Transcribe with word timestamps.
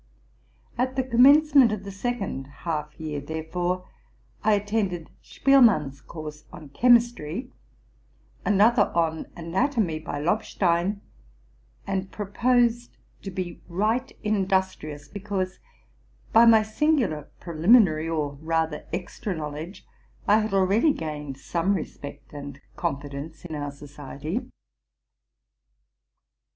At 0.79 0.95
the 0.95 1.03
commencement 1.03 1.71
of 1.71 1.83
the 1.83 1.91
sec 1.91 2.19
ond 2.23 2.47
half 2.47 2.99
year, 2.99 3.21
therefore, 3.21 3.87
I 4.43 4.53
attended 4.55 5.11
Spielmann's 5.21 6.01
course 6.01 6.43
on 6.51 6.69
chemistry, 6.69 7.51
another 8.43 8.91
on 8.95 9.27
anatomy 9.35 9.99
by 9.99 10.19
Lobstein, 10.19 11.01
and 11.85 12.11
proposed 12.11 12.97
to 13.21 13.29
be 13.29 13.61
right 13.69 14.11
industrious, 14.23 15.07
because, 15.07 15.59
by 16.33 16.47
my 16.47 16.63
singular 16.63 17.29
preliminary 17.39 18.09
or 18.09 18.39
rather 18.41 18.87
extra 18.91 19.35
knowledge, 19.35 19.85
I 20.27 20.39
had 20.39 20.51
already 20.51 20.93
gained 20.93 21.37
some 21.37 21.75
respect 21.75 22.33
and 22.33 22.59
confidence 22.75 23.45
in 23.45 23.53
our 23.53 23.71
society. 23.71 24.49